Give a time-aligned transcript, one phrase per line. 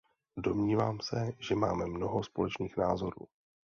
[0.37, 3.27] Domnívám se, že máme mnoho společných názorů.